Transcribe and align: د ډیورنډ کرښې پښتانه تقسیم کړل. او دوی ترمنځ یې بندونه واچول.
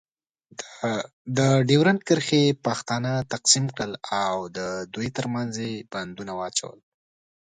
د 1.37 1.39
ډیورنډ 1.67 2.01
کرښې 2.07 2.43
پښتانه 2.65 3.11
تقسیم 3.33 3.65
کړل. 3.75 3.91
او 4.25 4.35
دوی 4.93 5.07
ترمنځ 5.17 5.53
یې 5.65 5.73
بندونه 5.91 6.33
واچول. 6.39 6.77